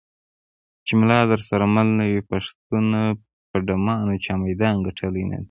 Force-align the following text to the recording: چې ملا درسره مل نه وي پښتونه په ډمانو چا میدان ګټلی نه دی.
چې 0.85 0.93
ملا 0.99 1.19
درسره 1.31 1.65
مل 1.75 1.87
نه 1.99 2.05
وي 2.11 2.21
پښتونه 2.29 2.99
په 3.49 3.57
ډمانو 3.67 4.13
چا 4.25 4.33
میدان 4.45 4.75
ګټلی 4.87 5.23
نه 5.31 5.37
دی. 5.37 5.39